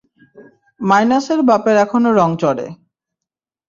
মাইনাসের 0.81 1.39
বাপের 1.49 1.75
এখনো 1.77 2.09
রঙ 2.13 2.29
চড়ে। 2.41 2.67